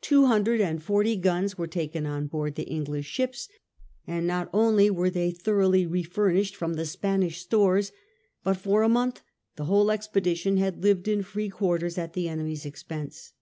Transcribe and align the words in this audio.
Two 0.00 0.26
hundred 0.26 0.60
and 0.60 0.80
forty 0.80 1.16
guns 1.16 1.58
were 1.58 1.66
taken 1.66 2.06
on 2.06 2.28
board 2.28 2.54
the 2.54 2.62
English 2.68 3.06
ships, 3.06 3.48
and 4.06 4.24
not 4.24 4.48
only 4.52 4.88
were 4.88 5.10
they 5.10 5.32
thoroughly 5.32 5.84
refurnished 5.84 6.54
from 6.54 6.74
the 6.74 6.86
Spanish 6.86 7.40
stores, 7.40 7.90
but 8.44 8.56
for 8.56 8.84
a 8.84 8.88
month 8.88 9.22
the 9.56 9.64
whole 9.64 9.90
expedition 9.90 10.58
had 10.58 10.84
lived 10.84 11.08
in 11.08 11.24
free 11.24 11.48
quarters 11.48 11.98
at 11.98 12.12
the 12.12 12.28
enemy's 12.28 12.64
expense. 12.64 13.32